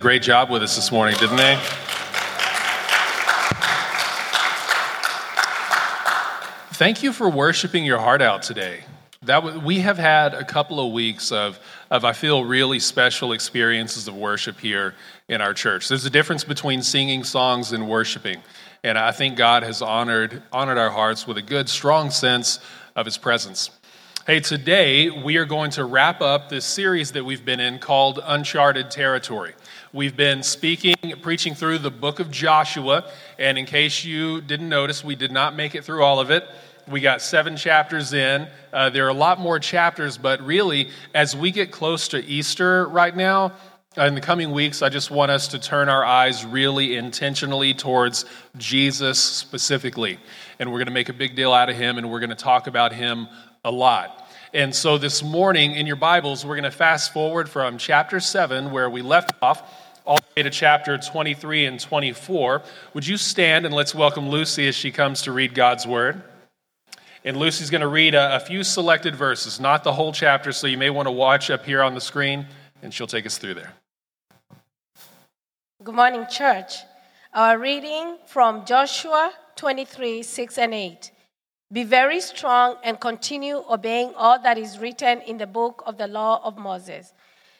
[0.00, 1.56] Great job with us this morning, didn't they?
[6.72, 8.84] Thank you for worshiping your heart out today.
[9.20, 11.60] That w- we have had a couple of weeks of,
[11.90, 14.94] of, I feel, really special experiences of worship here
[15.28, 15.90] in our church.
[15.90, 18.40] There's a difference between singing songs and worshiping.
[18.82, 22.58] And I think God has honored, honored our hearts with a good, strong sense
[22.96, 23.70] of His presence.
[24.26, 28.20] Hey, today we are going to wrap up this series that we've been in called
[28.22, 29.54] Uncharted Territory.
[29.92, 35.02] We've been speaking, preaching through the book of Joshua, and in case you didn't notice,
[35.02, 36.46] we did not make it through all of it.
[36.88, 38.46] We got seven chapters in.
[38.72, 42.86] Uh, there are a lot more chapters, but really, as we get close to Easter
[42.86, 43.54] right now,
[43.96, 48.26] in the coming weeks, I just want us to turn our eyes really intentionally towards
[48.58, 50.20] Jesus specifically.
[50.60, 52.36] And we're going to make a big deal out of him, and we're going to
[52.36, 53.26] talk about him
[53.64, 54.28] a lot.
[54.52, 58.72] And so this morning in your Bibles, we're going to fast forward from chapter 7,
[58.72, 59.79] where we left off,
[60.40, 62.62] all the way to chapter 23 and 24.
[62.94, 66.22] Would you stand and let's welcome Lucy as she comes to read God's Word?
[67.26, 70.66] And Lucy's going to read a, a few selected verses, not the whole chapter, so
[70.66, 72.46] you may want to watch up here on the screen,
[72.80, 73.74] and she'll take us through there.
[75.84, 76.76] Good morning, church.
[77.34, 81.12] Our reading from Joshua 23 6 and 8.
[81.70, 86.06] Be very strong and continue obeying all that is written in the book of the
[86.06, 87.12] law of Moses,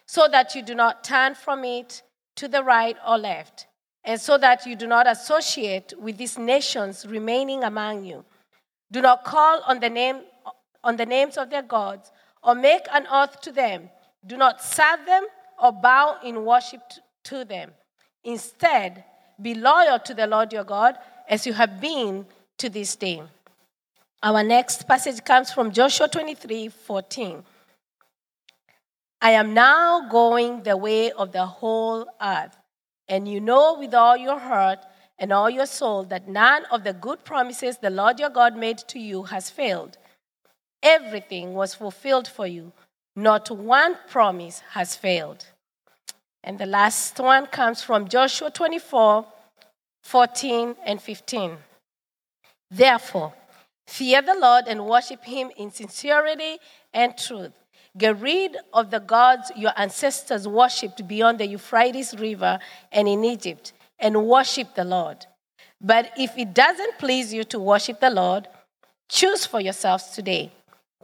[0.07, 2.03] so that you do not turn from it
[2.41, 3.67] to the right or left,
[4.03, 8.25] and so that you do not associate with these nations remaining among you.
[8.91, 10.21] Do not call on the, name,
[10.83, 12.11] on the names of their gods
[12.43, 13.91] or make an oath to them.
[14.27, 15.27] Do not serve them
[15.63, 16.81] or bow in worship
[17.25, 17.73] to them.
[18.25, 19.05] Instead,
[19.43, 20.97] be loyal to the Lord your God
[21.29, 22.25] as you have been
[22.57, 23.23] to this day.
[24.23, 27.45] Our next passage comes from Joshua 23 14.
[29.21, 32.57] I am now going the way of the whole earth,
[33.09, 34.79] and you know with all your heart
[35.19, 38.79] and all your soul that none of the good promises the Lord your God made
[38.89, 39.99] to you has failed.
[40.83, 42.73] Everything was fulfilled for you,
[43.15, 45.47] not one promise has failed.
[46.43, 49.27] And the last one comes from Joshua 24
[50.03, 51.59] 14 and 15.
[52.71, 53.35] Therefore,
[53.91, 56.59] Fear the Lord and worship him in sincerity
[56.95, 57.51] and truth.
[57.99, 62.59] Get rid of the gods your ancestors worshipped beyond the Euphrates River
[62.93, 65.27] and in Egypt, and worship the Lord.
[65.81, 68.49] But if it doesn't please you to worship the Lord,
[69.09, 70.53] choose for yourselves today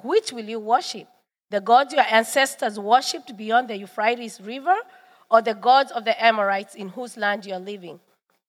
[0.02, 1.08] which will you worship?
[1.50, 4.76] The gods your ancestors worshipped beyond the Euphrates River,
[5.30, 8.00] or the gods of the Amorites in whose land you are living?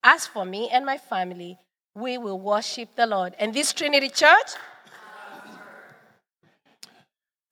[0.04, 1.58] As for me and my family,
[1.96, 3.36] we will worship the Lord.
[3.40, 4.52] And this Trinity Church.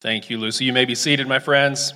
[0.06, 0.66] Thank you, Lucy.
[0.66, 1.92] You may be seated, my friends.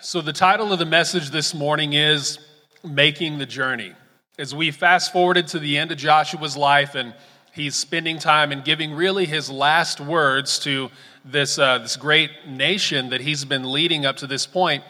[0.00, 2.40] So, the title of the message this morning is
[2.82, 3.92] Making the Journey.
[4.36, 7.14] As we fast forwarded to the end of Joshua's life, and
[7.52, 10.90] he's spending time and giving really his last words to
[11.24, 14.82] this, uh, this great nation that he's been leading up to this point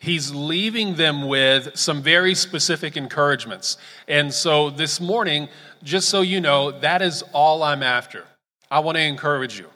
[0.00, 3.78] he's leaving them with some very specific encouragements.
[4.08, 5.48] And so this morning,
[5.84, 8.24] just so you know, that is all I'm after.
[8.68, 9.71] I want to encourage you.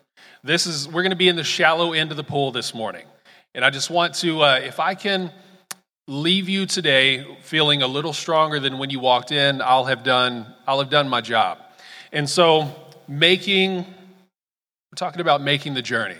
[0.46, 3.04] This is, we're going to be in the shallow end of the pool this morning.
[3.52, 5.32] And I just want to, uh, if I can
[6.06, 10.46] leave you today feeling a little stronger than when you walked in, I'll have done,
[10.64, 11.58] I'll have done my job.
[12.12, 12.72] And so,
[13.08, 16.14] making, we're talking about making the journey.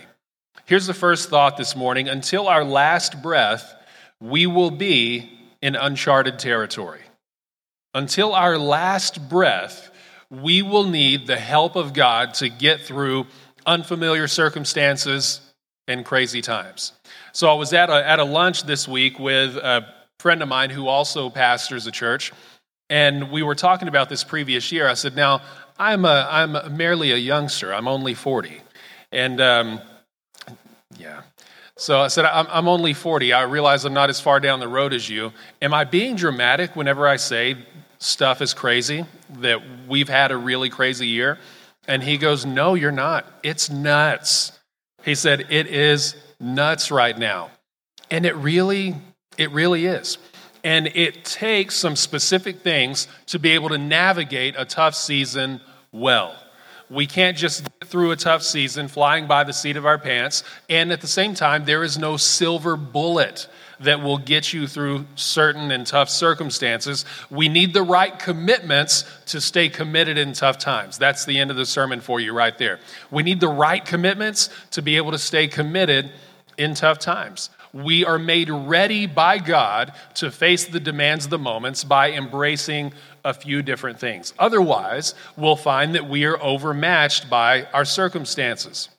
[0.65, 3.73] Here's the first thought this morning until our last breath,
[4.19, 7.01] we will be in uncharted territory.
[7.93, 9.89] Until our last breath,
[10.29, 13.27] we will need the help of God to get through
[13.67, 15.41] unfamiliar circumstances
[15.87, 16.93] and crazy times.
[17.33, 20.69] So I was at a, at a lunch this week with a friend of mine
[20.69, 22.31] who also pastors a church,
[22.89, 24.87] and we were talking about this previous year.
[24.87, 25.41] I said, Now,
[25.77, 28.61] I'm, a, I'm merely a youngster, I'm only 40.
[29.11, 29.81] And um,
[30.97, 31.21] yeah,
[31.77, 33.33] so I said, I'm, I'm only 40.
[33.33, 35.31] I realize I'm not as far down the road as you.
[35.61, 37.55] Am I being dramatic whenever I say
[37.99, 39.05] stuff is crazy,
[39.39, 41.37] that we've had a really crazy year?
[41.87, 43.25] And he goes, No, you're not.
[43.43, 44.57] It's nuts.
[45.03, 47.51] He said, It is nuts right now.
[48.11, 48.95] And it really,
[49.37, 50.17] it really is.
[50.63, 55.61] And it takes some specific things to be able to navigate a tough season
[55.91, 56.35] well.
[56.89, 60.43] We can't just get through a tough season flying by the seat of our pants.
[60.69, 63.47] And at the same time, there is no silver bullet
[63.79, 67.05] that will get you through certain and tough circumstances.
[67.29, 70.97] We need the right commitments to stay committed in tough times.
[70.97, 72.79] That's the end of the sermon for you right there.
[73.11, 76.11] We need the right commitments to be able to stay committed
[76.57, 77.49] in tough times.
[77.73, 82.93] We are made ready by God to face the demands of the moments by embracing
[83.23, 84.33] a few different things.
[84.39, 88.89] Otherwise, we'll find that we are overmatched by our circumstances.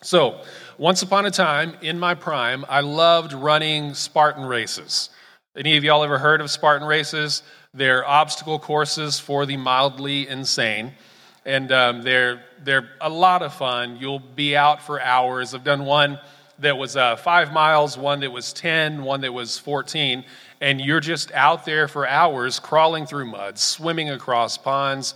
[0.00, 0.42] So,
[0.78, 5.10] once upon a time in my prime, I loved running Spartan races.
[5.56, 7.42] Any of y'all ever heard of Spartan races?
[7.74, 10.92] They're obstacle courses for the mildly insane.
[11.44, 13.96] And um, they're, they're a lot of fun.
[13.98, 15.52] You'll be out for hours.
[15.52, 16.20] I've done one
[16.60, 20.24] that was uh, five miles, one that was 10, one that was 14.
[20.60, 25.14] And you're just out there for hours crawling through mud, swimming across ponds,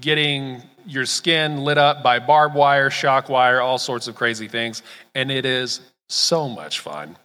[0.00, 4.82] getting your skin lit up by barbed wire, shock wire, all sorts of crazy things.
[5.14, 7.16] And it is so much fun.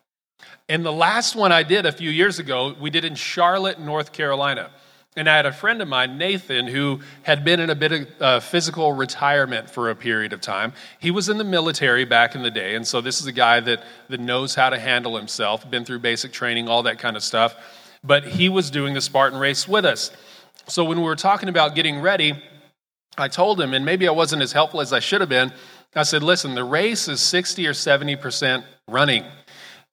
[0.70, 4.12] And the last one I did a few years ago, we did in Charlotte, North
[4.12, 4.72] Carolina.
[5.18, 8.08] And I had a friend of mine, Nathan, who had been in a bit of
[8.20, 10.74] uh, physical retirement for a period of time.
[11.00, 13.62] He was in the military back in the day, and so this is a guy
[13.62, 17.24] that, that knows how to handle himself, been through basic training, all that kind of
[17.24, 17.56] stuff.
[18.04, 20.12] But he was doing the Spartan race with us.
[20.68, 22.34] So when we were talking about getting ready,
[23.18, 25.54] I told him, and maybe I wasn't as helpful as I should have been.
[25.96, 29.24] I said, listen, the race is 60 or 70% running.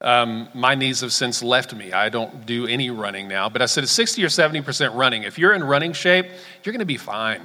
[0.00, 1.92] Um, my knees have since left me.
[1.92, 3.48] I don't do any running now.
[3.48, 5.22] But I said it's 60 or 70% running.
[5.22, 6.26] If you're in running shape,
[6.64, 7.42] you're going to be fine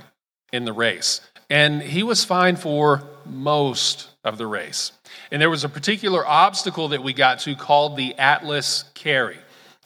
[0.52, 1.22] in the race.
[1.52, 4.92] And he was fine for most of the race.
[5.32, 9.38] And there was a particular obstacle that we got to called the Atlas Carry.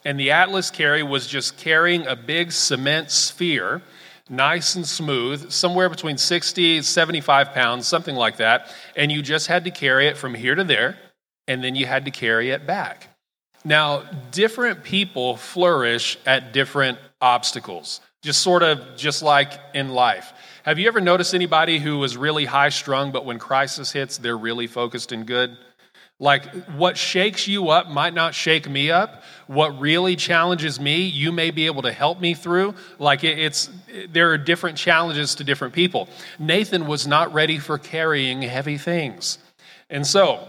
[0.05, 3.81] And the Atlas Carry was just carrying a big cement sphere,
[4.31, 8.73] nice and smooth, somewhere between 60, 75 pounds, something like that.
[8.95, 10.97] And you just had to carry it from here to there
[11.47, 13.09] and then you had to carry it back.
[13.63, 20.33] Now, different people flourish at different obstacles, just sort of just like in life.
[20.63, 24.37] Have you ever noticed anybody who was really high strung, but when crisis hits, they're
[24.37, 25.57] really focused and good?
[26.21, 29.23] Like, what shakes you up might not shake me up.
[29.47, 32.75] What really challenges me, you may be able to help me through.
[32.99, 33.71] Like, it's,
[34.07, 36.07] there are different challenges to different people.
[36.37, 39.39] Nathan was not ready for carrying heavy things.
[39.89, 40.47] And so,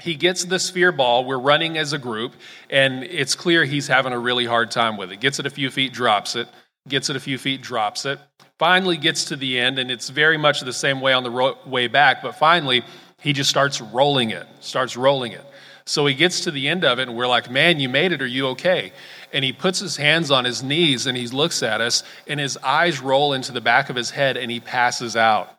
[0.00, 1.24] he gets the sphere ball.
[1.24, 2.34] We're running as a group,
[2.68, 5.20] and it's clear he's having a really hard time with it.
[5.20, 6.48] Gets it a few feet, drops it.
[6.88, 8.18] Gets it a few feet, drops it.
[8.58, 11.86] Finally gets to the end, and it's very much the same way on the way
[11.86, 12.82] back, but finally,
[13.26, 15.44] he just starts rolling it, starts rolling it.
[15.84, 18.22] So he gets to the end of it, and we're like, Man, you made it.
[18.22, 18.92] Are you okay?
[19.32, 22.56] And he puts his hands on his knees and he looks at us, and his
[22.58, 25.52] eyes roll into the back of his head, and he passes out.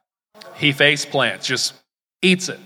[0.56, 1.74] He face plants, just
[2.22, 2.60] eats it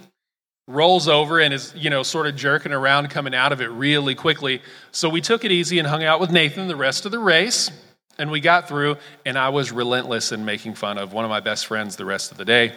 [0.68, 4.13] rolls over and is, you know, sort of jerking around coming out of it really
[4.13, 4.62] quickly.
[4.92, 7.71] So we took it easy and hung out with Nathan the rest of the race.
[8.19, 11.39] And we got through, and I was relentless in making fun of one of my
[11.39, 12.74] best friends the rest of the day.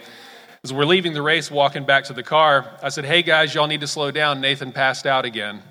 [0.64, 3.66] As we're leaving the race, walking back to the car, I said, Hey guys, y'all
[3.66, 4.40] need to slow down.
[4.40, 5.62] Nathan passed out again.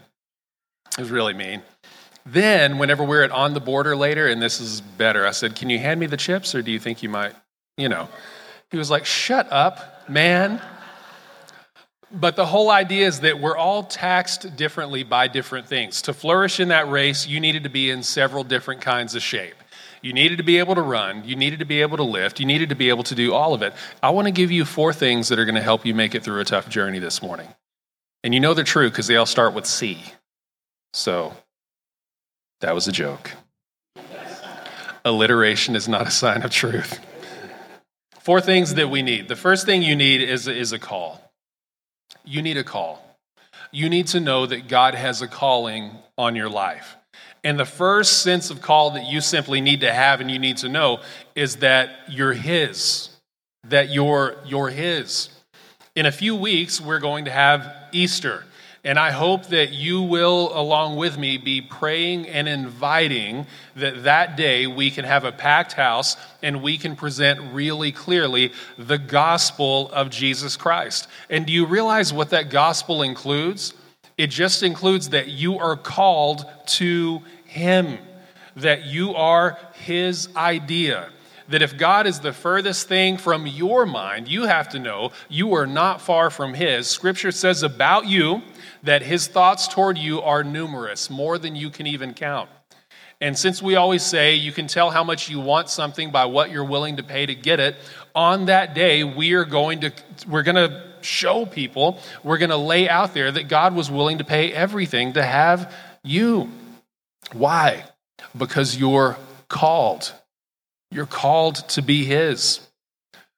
[0.91, 1.63] It was really mean.
[2.27, 5.71] Then, whenever we're at on the border later, and this is better, I said, Can
[5.71, 7.33] you hand me the chips, or do you think you might,
[7.75, 8.07] you know?
[8.69, 10.61] He was like, Shut up, man.
[12.11, 16.03] But the whole idea is that we're all taxed differently by different things.
[16.03, 19.55] To flourish in that race, you needed to be in several different kinds of shape.
[20.03, 21.23] You needed to be able to run.
[21.25, 22.39] You needed to be able to lift.
[22.39, 23.73] You needed to be able to do all of it.
[24.03, 26.23] I want to give you four things that are going to help you make it
[26.23, 27.47] through a tough journey this morning.
[28.23, 29.97] And you know they're true because they all start with C.
[30.93, 31.33] So
[32.61, 33.31] that was a joke.
[35.03, 36.99] Alliteration is not a sign of truth.
[38.19, 39.27] Four things that we need.
[39.27, 41.23] The first thing you need is, is a call
[42.23, 43.01] you need a call.
[43.71, 46.95] You need to know that God has a calling on your life.
[47.43, 50.57] And the first sense of call that you simply need to have and you need
[50.57, 51.01] to know
[51.35, 53.09] is that you're His,
[53.65, 55.29] that you're, you're His.
[55.95, 58.45] In a few weeks, we're going to have Easter.
[58.85, 63.45] And I hope that you will, along with me, be praying and inviting
[63.77, 68.51] that that day we can have a packed house and we can present really clearly
[68.77, 71.07] the gospel of Jesus Christ.
[71.29, 73.73] And do you realize what that gospel includes?
[74.17, 77.97] It just includes that you are called to Him,
[78.55, 81.09] that you are His idea
[81.49, 85.53] that if God is the furthest thing from your mind, you have to know you
[85.55, 86.87] are not far from His.
[86.87, 88.41] Scripture says about you
[88.83, 92.49] that his thoughts toward you are numerous, more than you can even count.
[93.21, 96.51] And since we always say you can tell how much you want something by what
[96.51, 97.77] you're willing to pay to get it,
[98.13, 99.93] on that day we are going to
[100.27, 104.17] we're going to show people, we're going to lay out there that God was willing
[104.19, 106.49] to pay everything to have you.
[107.31, 107.83] Why?
[108.37, 109.17] Because you're
[109.47, 110.13] called.
[110.91, 112.59] You're called to be his.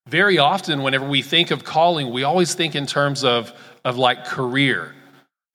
[0.08, 3.54] Very often whenever we think of calling, we always think in terms of
[3.86, 4.94] of like career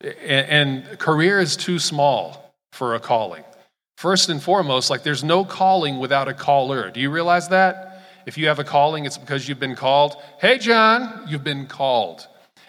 [0.00, 3.44] And, and career is too small for a calling.
[3.96, 6.90] First and foremost, like there's no calling without a caller.
[6.90, 7.89] Do you realize that?
[8.30, 10.14] If you have a calling, it's because you've been called.
[10.40, 12.28] Hey, John, you've been called.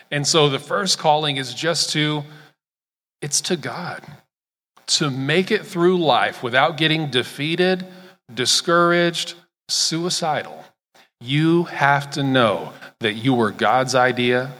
[0.09, 2.23] And so the first calling is just to,
[3.21, 4.01] it's to God.
[4.97, 7.85] To make it through life without getting defeated,
[8.33, 9.35] discouraged,
[9.69, 10.65] suicidal.
[11.19, 14.51] You have to know that you were God's idea,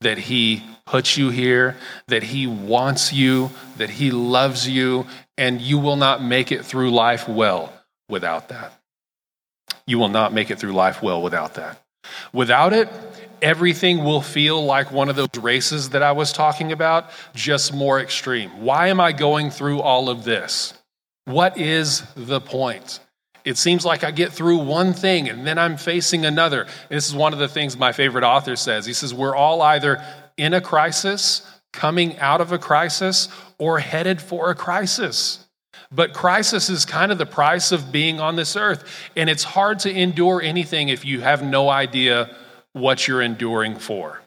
[0.00, 1.76] that He put you here,
[2.08, 6.92] that He wants you, that He loves you, and you will not make it through
[6.92, 7.74] life well
[8.08, 8.72] without that.
[9.86, 11.82] You will not make it through life well without that.
[12.32, 12.88] Without it,
[13.42, 18.00] everything will feel like one of those races that I was talking about, just more
[18.00, 18.62] extreme.
[18.62, 20.74] Why am I going through all of this?
[21.24, 23.00] What is the point?
[23.44, 26.66] It seems like I get through one thing and then I'm facing another.
[26.88, 28.86] This is one of the things my favorite author says.
[28.86, 30.04] He says, We're all either
[30.36, 33.28] in a crisis, coming out of a crisis,
[33.58, 35.45] or headed for a crisis.
[35.96, 38.84] But crisis is kind of the price of being on this earth.
[39.16, 42.36] And it's hard to endure anything if you have no idea
[42.74, 44.20] what you're enduring for.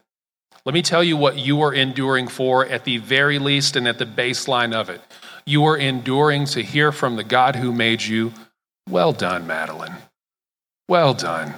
[0.65, 3.99] Let me tell you what you are enduring for at the very least and at
[3.99, 4.99] the baseline of it.
[5.45, 8.33] You are enduring to hear from the God who made you.
[8.89, 9.95] Well done, Madeline.
[10.87, 11.53] Well done.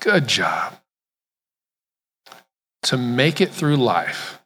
[0.00, 0.74] Good job.
[2.84, 4.38] To make it through life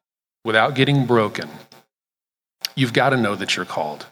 [0.44, 1.48] without getting broken,
[2.76, 4.06] you've got to know that you're called.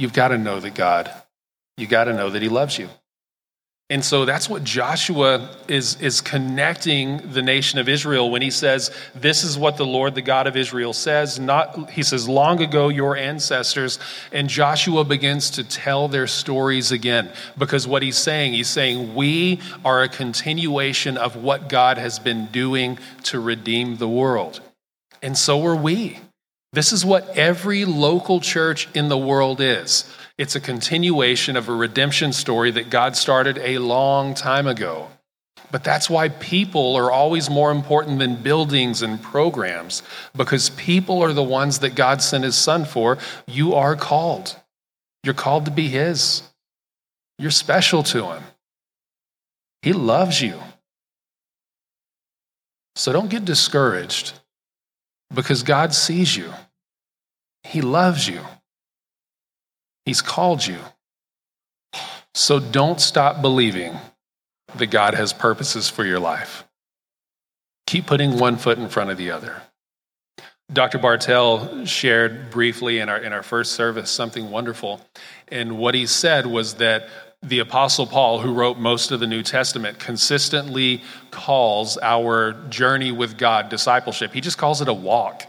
[0.00, 1.12] You've got to know that God,
[1.76, 2.88] You've got to know that He loves you.
[3.90, 8.90] And so that's what Joshua is, is connecting the nation of Israel when he says,
[9.14, 11.38] This is what the Lord, the God of Israel, says.
[11.38, 13.98] Not, he says, Long ago, your ancestors.
[14.32, 17.30] And Joshua begins to tell their stories again.
[17.58, 22.46] Because what he's saying, he's saying, We are a continuation of what God has been
[22.46, 24.60] doing to redeem the world.
[25.20, 26.20] And so are we.
[26.72, 30.04] This is what every local church in the world is.
[30.38, 35.08] It's a continuation of a redemption story that God started a long time ago.
[35.72, 40.02] But that's why people are always more important than buildings and programs,
[40.34, 43.18] because people are the ones that God sent his son for.
[43.46, 44.56] You are called.
[45.22, 46.42] You're called to be his.
[47.38, 48.42] You're special to him.
[49.82, 50.60] He loves you.
[52.96, 54.39] So don't get discouraged
[55.32, 56.52] because God sees you.
[57.62, 58.40] He loves you.
[60.04, 60.78] He's called you.
[62.34, 63.96] So don't stop believing
[64.76, 66.64] that God has purposes for your life.
[67.86, 69.62] Keep putting one foot in front of the other.
[70.72, 70.98] Dr.
[70.98, 75.00] Bartell shared briefly in our, in our first service something wonderful.
[75.48, 77.08] And what he said was that
[77.42, 83.38] the Apostle Paul, who wrote most of the New Testament, consistently calls our journey with
[83.38, 84.32] God discipleship.
[84.32, 85.44] He just calls it a walk.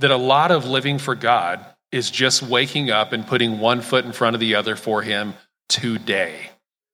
[0.00, 4.04] That a lot of living for God is just waking up and putting one foot
[4.04, 5.34] in front of the other for Him
[5.68, 6.50] today.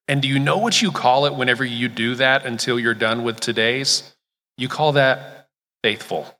[0.06, 3.24] And do you know what you call it whenever you do that until you're done
[3.24, 4.14] with today's?
[4.56, 5.48] You call that
[5.82, 6.38] faithful.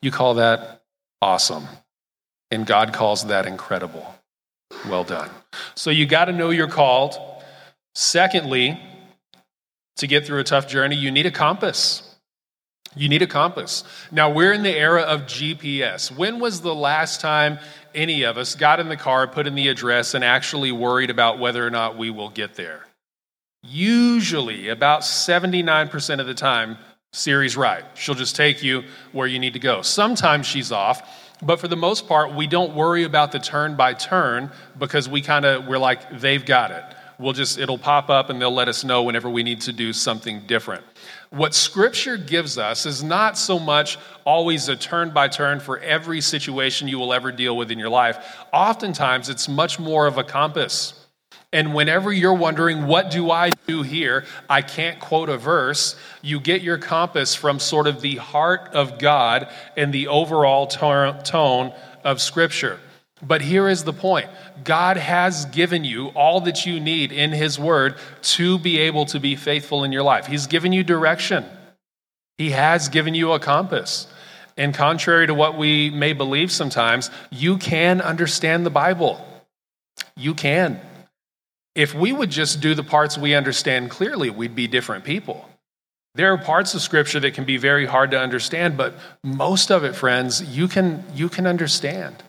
[0.00, 0.82] You call that
[1.20, 1.66] awesome.
[2.50, 4.14] And God calls that incredible.
[4.88, 5.30] Well done.
[5.74, 7.18] So you got to know you're called.
[7.94, 8.80] Secondly,
[9.96, 12.06] to get through a tough journey, you need a compass.
[12.96, 13.84] You need a compass.
[14.10, 16.10] Now, we're in the era of GPS.
[16.14, 17.58] When was the last time
[17.94, 21.38] any of us got in the car, put in the address, and actually worried about
[21.38, 22.86] whether or not we will get there?
[23.62, 26.78] Usually, about 79% of the time,
[27.12, 27.84] Siri's right.
[27.94, 29.82] She'll just take you where you need to go.
[29.82, 33.94] Sometimes she's off, but for the most part, we don't worry about the turn by
[33.94, 36.84] turn because we kind of, we're like, they've got it.
[37.18, 39.92] We'll just, it'll pop up and they'll let us know whenever we need to do
[39.92, 40.84] something different.
[41.30, 46.20] What Scripture gives us is not so much always a turn by turn for every
[46.20, 48.36] situation you will ever deal with in your life.
[48.52, 50.99] Oftentimes, it's much more of a compass.
[51.52, 54.24] And whenever you're wondering, what do I do here?
[54.48, 55.96] I can't quote a verse.
[56.22, 61.72] You get your compass from sort of the heart of God and the overall tone
[62.04, 62.78] of Scripture.
[63.22, 64.28] But here is the point
[64.62, 69.18] God has given you all that you need in His Word to be able to
[69.18, 70.26] be faithful in your life.
[70.26, 71.44] He's given you direction,
[72.38, 74.06] He has given you a compass.
[74.56, 79.24] And contrary to what we may believe sometimes, you can understand the Bible.
[80.16, 80.80] You can.
[81.74, 85.48] If we would just do the parts we understand clearly, we'd be different people.
[86.14, 89.84] There are parts of scripture that can be very hard to understand, but most of
[89.84, 92.24] it, friends, you can, you can understand.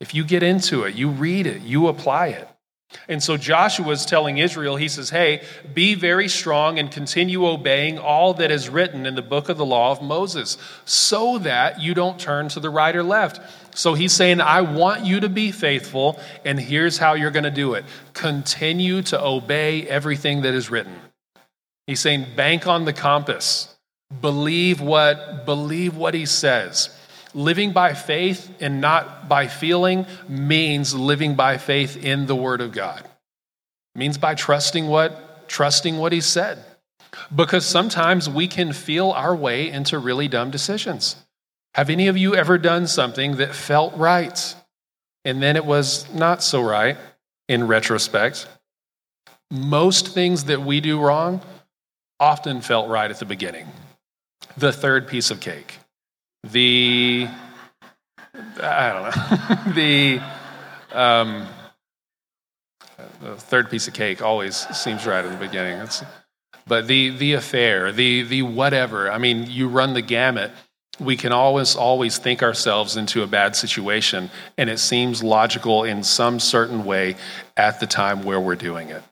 [0.00, 2.48] If you get into it, you read it, you apply it.
[3.08, 5.42] And so Joshua is telling Israel, he says, Hey,
[5.74, 9.66] be very strong and continue obeying all that is written in the book of the
[9.66, 13.40] law of Moses, so that you don't turn to the right or left.
[13.76, 17.50] So he's saying, I want you to be faithful, and here's how you're going to
[17.50, 20.94] do it continue to obey everything that is written.
[21.86, 23.74] He's saying, bank on the compass.
[24.20, 26.90] Believe what, believe what he says.
[27.34, 32.72] Living by faith and not by feeling means living by faith in the Word of
[32.72, 33.00] God.
[33.94, 36.64] It means by trusting what trusting what He said.
[37.34, 41.16] Because sometimes we can feel our way into really dumb decisions.
[41.76, 44.54] Have any of you ever done something that felt right
[45.24, 46.96] and then it was not so right
[47.48, 48.48] in retrospect?
[49.50, 51.42] Most things that we do wrong
[52.18, 53.66] often felt right at the beginning.
[54.56, 55.78] The third piece of cake
[56.52, 57.28] the
[58.62, 60.20] I don't know the
[60.92, 61.46] um,
[63.20, 65.78] the third piece of cake always seems right in the beginning.
[65.80, 66.02] It's,
[66.66, 69.10] but the the affair, the the whatever.
[69.10, 70.50] I mean, you run the gamut.
[70.98, 76.02] We can always always think ourselves into a bad situation, and it seems logical in
[76.02, 77.16] some certain way
[77.56, 79.02] at the time where we're doing it.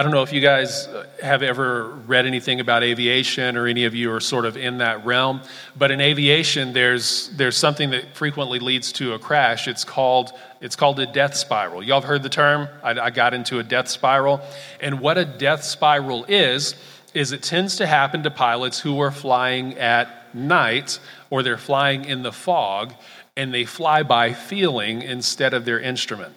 [0.00, 0.88] I don't know if you guys
[1.22, 5.04] have ever read anything about aviation or any of you are sort of in that
[5.04, 5.42] realm,
[5.76, 9.68] but in aviation there's there's something that frequently leads to a crash.
[9.68, 10.32] It's called
[10.62, 11.82] it's called a death spiral.
[11.82, 12.68] Y'all have heard the term?
[12.82, 14.40] I, I got into a death spiral,
[14.80, 16.76] and what a death spiral is
[17.12, 20.98] is it tends to happen to pilots who are flying at night
[21.30, 22.94] or they're flying in the fog
[23.36, 26.34] and they fly by feeling instead of their instrument.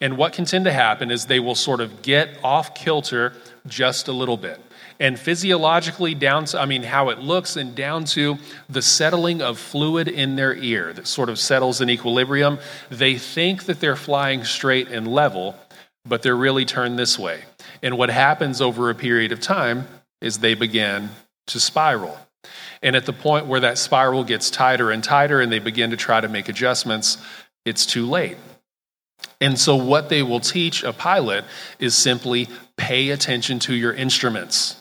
[0.00, 3.34] And what can tend to happen is they will sort of get off kilter
[3.66, 4.60] just a little bit.
[4.98, 9.58] And physiologically, down to, I mean, how it looks, and down to the settling of
[9.58, 12.58] fluid in their ear that sort of settles in equilibrium.
[12.90, 15.56] They think that they're flying straight and level,
[16.04, 17.42] but they're really turned this way.
[17.82, 19.88] And what happens over a period of time
[20.20, 21.10] is they begin
[21.48, 22.16] to spiral.
[22.82, 25.96] And at the point where that spiral gets tighter and tighter and they begin to
[25.96, 27.16] try to make adjustments,
[27.64, 28.36] it's too late.
[29.40, 31.44] And so, what they will teach a pilot
[31.78, 34.76] is simply pay attention to your instruments,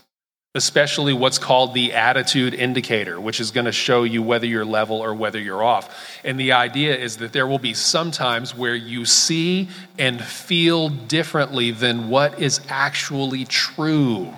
[0.55, 4.97] especially what's called the attitude indicator, which is going to show you whether you're level
[4.97, 6.19] or whether you're off.
[6.23, 10.89] And the idea is that there will be some times where you see and feel
[10.89, 14.33] differently than what is actually true.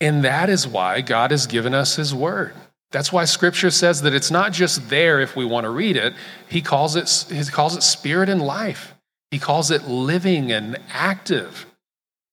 [0.00, 2.54] And that is why God has given us His Word.
[2.94, 6.14] That's why scripture says that it's not just there if we want to read it.
[6.48, 8.94] He calls it, he calls it spirit and life.
[9.32, 11.66] He calls it living and active.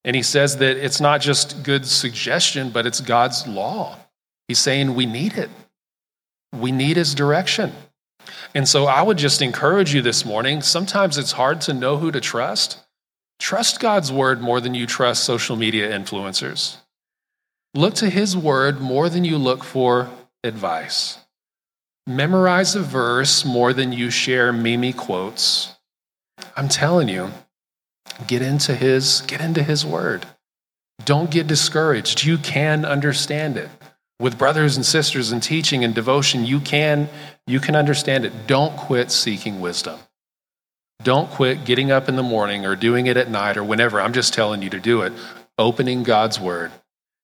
[0.03, 3.97] And he says that it's not just good suggestion, but it's God's law.
[4.47, 5.49] He's saying we need it.
[6.53, 7.71] We need his direction.
[8.53, 10.61] And so I would just encourage you this morning.
[10.61, 12.77] Sometimes it's hard to know who to trust.
[13.39, 16.77] Trust God's word more than you trust social media influencers.
[17.73, 20.09] Look to his word more than you look for
[20.43, 21.19] advice.
[22.05, 25.75] Memorize a verse more than you share Mimi quotes.
[26.57, 27.31] I'm telling you,
[28.27, 30.25] get into his get into his word.
[31.05, 32.25] Don't get discouraged.
[32.25, 33.69] You can understand it.
[34.19, 37.07] With brothers and sisters and teaching and devotion, you can
[37.47, 38.47] you can understand it.
[38.47, 39.97] Don't quit seeking wisdom.
[41.03, 44.01] Don't quit getting up in the morning or doing it at night or whenever.
[44.01, 45.13] I'm just telling you to do it.
[45.57, 46.73] Opening God's word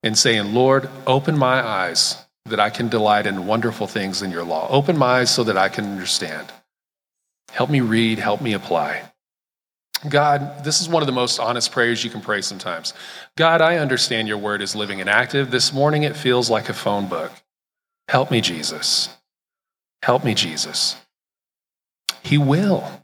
[0.07, 4.43] and saying, "Lord, open my eyes that I can delight in wonderful things in your
[4.43, 4.67] law.
[4.69, 6.51] Open my eyes so that I can understand.
[7.51, 9.11] Help me read, help me apply.
[10.07, 12.93] God, this is one of the most honest prayers you can pray sometimes.
[13.35, 15.49] God, I understand your word is living and active.
[15.49, 17.31] This morning it feels like a phone book.
[18.07, 19.09] Help me, Jesus.
[20.03, 20.95] Help me, Jesus.
[22.21, 23.03] He will.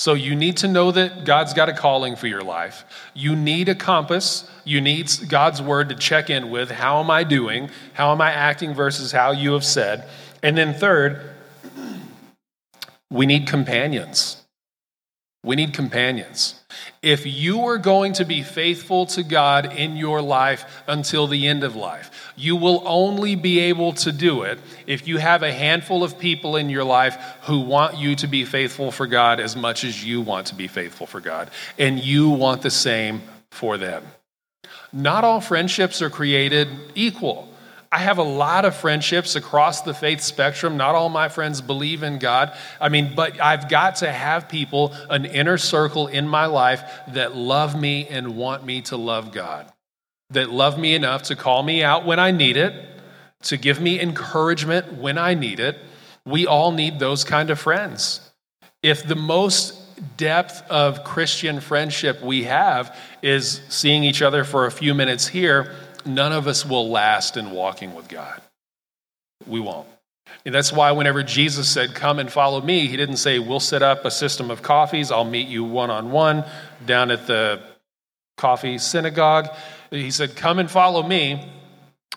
[0.00, 2.86] So you need to know that God's got a calling for your life.
[3.12, 4.50] You need a compass.
[4.64, 7.68] You need God's word to check in with how am I doing?
[7.92, 10.08] How am I acting versus how you have said?
[10.42, 11.34] And then third,
[13.10, 14.39] we need companions.
[15.42, 16.60] We need companions.
[17.02, 21.64] If you are going to be faithful to God in your life until the end
[21.64, 26.04] of life, you will only be able to do it if you have a handful
[26.04, 29.82] of people in your life who want you to be faithful for God as much
[29.82, 34.04] as you want to be faithful for God, and you want the same for them.
[34.92, 37.49] Not all friendships are created equal.
[37.92, 40.76] I have a lot of friendships across the faith spectrum.
[40.76, 42.56] Not all my friends believe in God.
[42.80, 47.34] I mean, but I've got to have people, an inner circle in my life that
[47.34, 49.72] love me and want me to love God,
[50.30, 52.74] that love me enough to call me out when I need it,
[53.42, 55.76] to give me encouragement when I need it.
[56.24, 58.20] We all need those kind of friends.
[58.84, 59.76] If the most
[60.16, 65.74] depth of Christian friendship we have is seeing each other for a few minutes here,
[66.06, 68.40] none of us will last in walking with God.
[69.46, 69.88] We won't.
[70.44, 73.82] And that's why whenever Jesus said, Come and follow me, he didn't say, We'll set
[73.82, 75.10] up a system of coffees.
[75.10, 76.44] I'll meet you one on one
[76.86, 77.60] down at the
[78.36, 79.48] coffee synagogue.
[79.90, 81.52] He said, Come and follow me.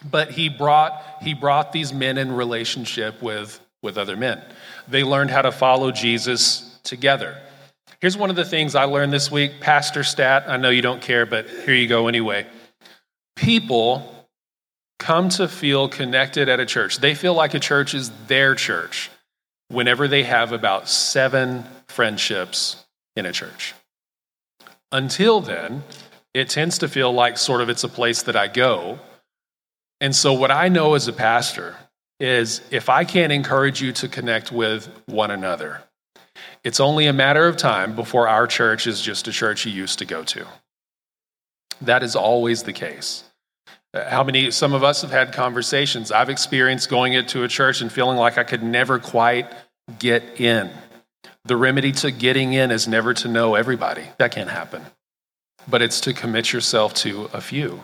[0.09, 4.41] But he brought, he brought these men in relationship with, with other men.
[4.87, 7.37] They learned how to follow Jesus together.
[8.01, 10.43] Here's one of the things I learned this week Pastor Stat.
[10.47, 12.45] I know you don't care, but here you go anyway.
[13.35, 14.27] People
[14.99, 16.97] come to feel connected at a church.
[16.97, 19.11] They feel like a church is their church
[19.67, 23.73] whenever they have about seven friendships in a church.
[24.91, 25.83] Until then,
[26.33, 28.99] it tends to feel like sort of it's a place that I go.
[29.99, 31.75] And so, what I know as a pastor
[32.19, 35.83] is if I can't encourage you to connect with one another,
[36.63, 39.99] it's only a matter of time before our church is just a church you used
[39.99, 40.45] to go to.
[41.81, 43.23] That is always the case.
[43.93, 46.12] Uh, how many, some of us have had conversations.
[46.12, 49.51] I've experienced going into a church and feeling like I could never quite
[49.99, 50.71] get in.
[51.45, 54.03] The remedy to getting in is never to know everybody.
[54.17, 54.83] That can't happen.
[55.67, 57.81] But it's to commit yourself to a few.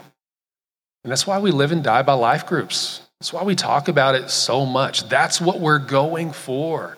[1.04, 3.02] And that's why we live and die by life groups.
[3.19, 5.08] That's why we talk about it so much.
[5.10, 6.97] That's what we're going for.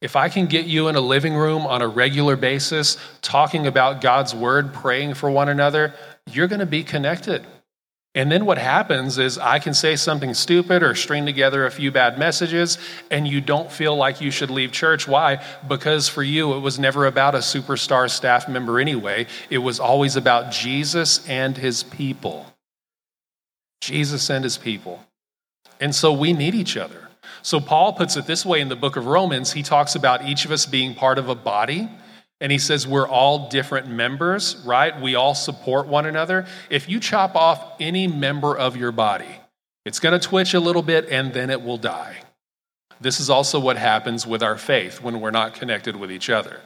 [0.00, 4.00] If I can get you in a living room on a regular basis, talking about
[4.00, 5.94] God's word, praying for one another,
[6.30, 7.46] you're going to be connected.
[8.16, 11.90] And then what happens is I can say something stupid or string together a few
[11.90, 12.78] bad messages,
[13.10, 15.08] and you don't feel like you should leave church.
[15.08, 15.42] Why?
[15.66, 19.26] Because for you, it was never about a superstar staff member anyway.
[19.50, 22.46] It was always about Jesus and his people.
[23.80, 25.04] Jesus and his people.
[25.80, 27.08] And so we need each other.
[27.42, 29.52] So Paul puts it this way in the book of Romans.
[29.52, 31.88] He talks about each of us being part of a body
[32.40, 35.00] and he says, We're all different members, right?
[35.00, 36.46] We all support one another.
[36.68, 39.40] If you chop off any member of your body,
[39.84, 42.18] it's going to twitch a little bit and then it will die.
[43.00, 46.60] This is also what happens with our faith when we're not connected with each other.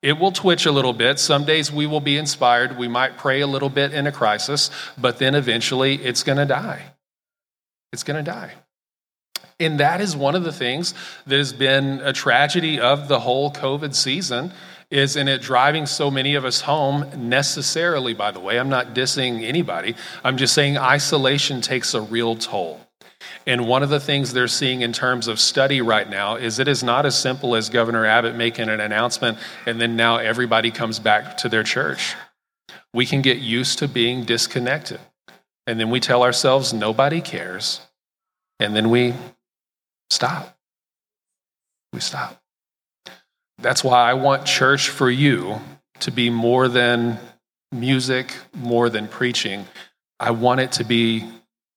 [0.00, 1.18] It will twitch a little bit.
[1.18, 2.78] Some days we will be inspired.
[2.78, 6.44] We might pray a little bit in a crisis, but then eventually it's going to
[6.44, 6.92] die.
[7.92, 8.52] It's going to die.
[9.64, 10.94] And that is one of the things
[11.26, 14.52] that has been a tragedy of the whole COVID season
[14.90, 18.58] is in it driving so many of us home necessarily, by the way.
[18.58, 19.94] I'm not dissing anybody.
[20.22, 22.78] I'm just saying isolation takes a real toll.
[23.46, 26.68] And one of the things they're seeing in terms of study right now is it
[26.68, 30.98] is not as simple as Governor Abbott making an announcement and then now everybody comes
[30.98, 32.14] back to their church.
[32.92, 35.00] We can get used to being disconnected.
[35.66, 37.80] And then we tell ourselves nobody cares.
[38.60, 39.14] And then we
[40.12, 40.56] stop.
[41.92, 42.40] We stop.
[43.58, 45.60] That's why I want church for you
[46.00, 47.18] to be more than
[47.70, 49.66] music, more than preaching.
[50.20, 51.28] I want it to be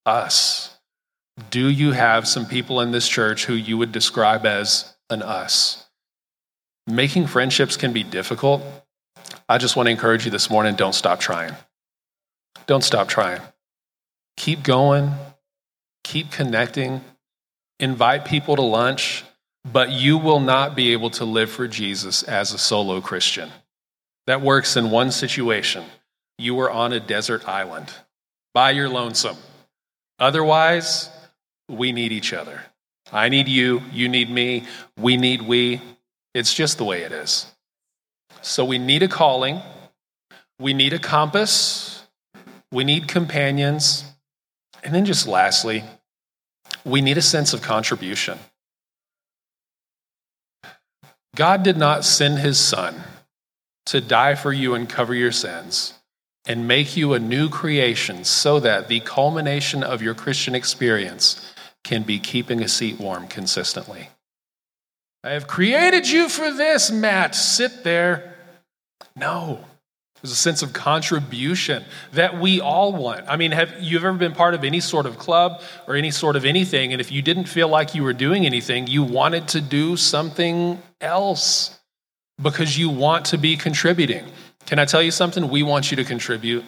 [0.04, 0.76] us.
[1.50, 5.86] Do you have some people in this church who you would describe as an us?
[6.86, 8.62] Making friendships can be difficult.
[9.48, 11.54] I just want to encourage you this morning don't stop trying.
[12.66, 13.40] Don't stop trying.
[14.36, 15.12] Keep going,
[16.04, 17.00] keep connecting,
[17.78, 19.24] invite people to lunch.
[19.72, 23.50] But you will not be able to live for Jesus as a solo Christian.
[24.28, 25.84] That works in one situation.
[26.38, 27.92] You are on a desert island
[28.54, 29.36] by your lonesome.
[30.20, 31.10] Otherwise,
[31.68, 32.62] we need each other.
[33.12, 34.64] I need you, you need me,
[34.96, 35.80] we need we.
[36.34, 37.46] It's just the way it is.
[38.42, 39.60] So we need a calling,
[40.58, 42.06] we need a compass,
[42.72, 44.04] we need companions,
[44.82, 45.82] and then just lastly,
[46.86, 48.38] we need a sense of contribution.
[51.34, 53.02] God did not send his son
[53.86, 55.94] to die for you and cover your sins
[56.46, 62.04] and make you a new creation so that the culmination of your Christian experience can
[62.04, 64.08] be keeping a seat warm consistently.
[65.22, 67.34] I have created you for this, Matt.
[67.34, 68.36] Sit there.
[69.16, 69.65] No.
[70.26, 73.24] There's a sense of contribution that we all want.
[73.28, 76.34] I mean, have you ever been part of any sort of club or any sort
[76.34, 76.90] of anything?
[76.90, 80.82] And if you didn't feel like you were doing anything, you wanted to do something
[81.00, 81.78] else
[82.42, 84.24] because you want to be contributing.
[84.66, 85.48] Can I tell you something?
[85.48, 86.64] We want you to contribute.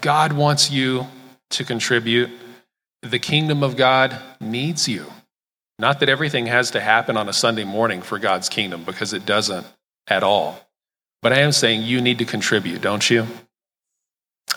[0.00, 1.06] God wants you
[1.50, 2.30] to contribute.
[3.02, 5.06] The kingdom of God needs you.
[5.78, 9.24] Not that everything has to happen on a Sunday morning for God's kingdom, because it
[9.24, 9.68] doesn't
[10.08, 10.58] at all.
[11.22, 13.26] But I am saying you need to contribute, don't you?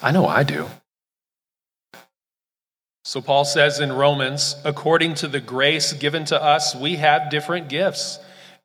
[0.01, 0.67] I know I do.
[3.04, 7.69] So Paul says in Romans, according to the grace given to us, we have different
[7.69, 8.17] gifts.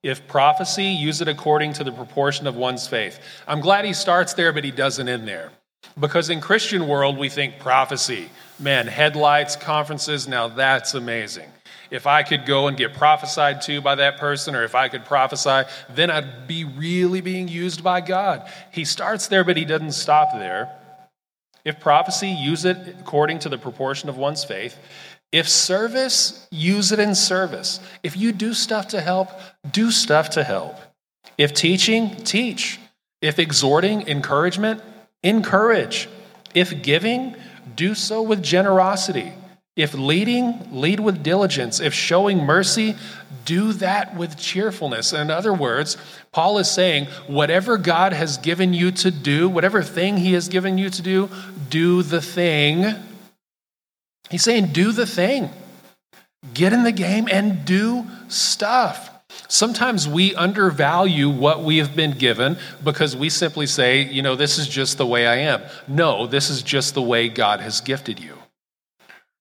[0.03, 3.21] If prophecy, use it according to the proportion of one's faith.
[3.47, 5.53] I'm glad he starts there, but he doesn't end there.
[5.99, 11.49] Because in Christian world, we think prophecy, man, headlights, conferences, now that's amazing.
[11.91, 15.05] If I could go and get prophesied to by that person, or if I could
[15.05, 18.49] prophesy, then I'd be really being used by God.
[18.71, 20.71] He starts there, but he doesn't stop there.
[21.65, 24.79] If prophecy, use it according to the proportion of one's faith.
[25.33, 27.81] If service, use it in service.
[28.03, 29.29] If you do stuff to help,
[29.71, 30.77] do stuff to help.
[31.37, 32.79] If teaching, teach.
[33.21, 34.83] If exhorting, encouragement,
[35.23, 36.09] encourage.
[36.55, 37.37] If giving,
[37.77, 39.33] do so with generosity.
[39.77, 41.81] If leading, lead with diligence.
[41.81, 42.97] If showing mercy,
[43.45, 45.13] do that with cheerfulness.
[45.13, 45.97] In other words,
[46.33, 50.77] Paul is saying, whatever God has given you to do, whatever thing he has given
[50.77, 51.31] you to do,
[51.69, 52.95] do the thing.
[54.29, 55.51] He's saying, do the thing.
[56.53, 59.10] Get in the game and do stuff.
[59.49, 64.59] Sometimes we undervalue what we have been given because we simply say, you know, this
[64.59, 65.63] is just the way I am.
[65.89, 68.35] No, this is just the way God has gifted you.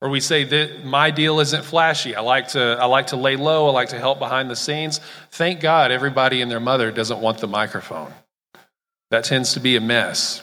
[0.02, 2.16] Or we say that my deal isn't flashy.
[2.16, 5.02] I like to I like to lay low, I like to help behind the scenes.
[5.32, 8.14] Thank God everybody and their mother doesn't want the microphone.
[9.12, 10.42] That tends to be a mess.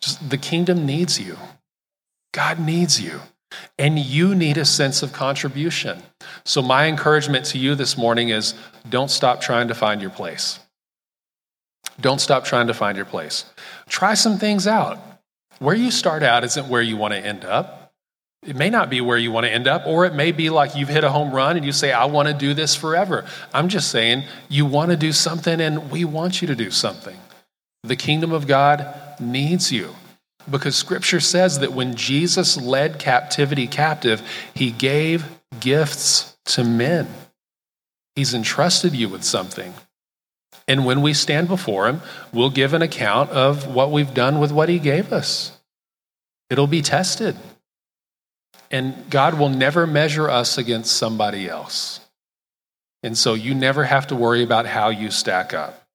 [0.00, 1.36] Just the kingdom needs you.
[2.32, 3.20] God needs you.
[3.78, 6.02] And you need a sense of contribution.
[6.44, 8.54] So, my encouragement to you this morning is
[8.88, 10.58] don't stop trying to find your place.
[12.00, 13.44] Don't stop trying to find your place.
[13.88, 14.98] Try some things out.
[15.58, 17.92] Where you start out isn't where you want to end up.
[18.46, 20.76] It may not be where you want to end up, or it may be like
[20.76, 23.26] you've hit a home run and you say, I want to do this forever.
[23.52, 27.16] I'm just saying, you want to do something and we want you to do something.
[27.82, 28.86] The kingdom of God
[29.20, 29.94] needs you
[30.50, 34.22] because scripture says that when Jesus led captivity captive,
[34.54, 35.26] he gave
[35.60, 37.08] gifts to men.
[38.14, 39.74] He's entrusted you with something.
[40.66, 44.52] And when we stand before him, we'll give an account of what we've done with
[44.52, 45.58] what he gave us.
[46.50, 47.36] It'll be tested.
[48.70, 52.00] And God will never measure us against somebody else.
[53.02, 55.86] And so you never have to worry about how you stack up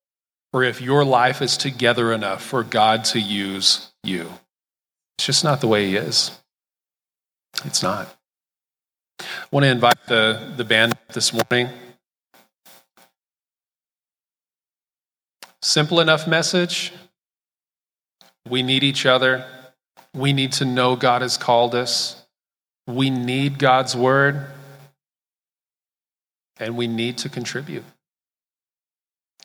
[0.54, 4.30] or if your life is together enough for God to use you.
[5.18, 6.32] It's just not the way He is.
[7.66, 8.14] It's not.
[9.20, 11.70] I want to invite the, the band this morning.
[15.62, 16.92] Simple enough message.
[18.50, 19.46] We need each other.
[20.14, 22.26] We need to know God has called us.
[22.86, 24.48] We need God's word.
[26.60, 27.86] And we need to contribute.